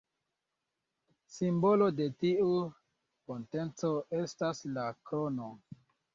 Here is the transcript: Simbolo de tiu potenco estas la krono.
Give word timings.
Simbolo 1.33 1.89
de 1.99 2.07
tiu 2.23 2.47
potenco 3.29 3.93
estas 4.23 4.65
la 4.75 4.89
krono. 5.05 5.53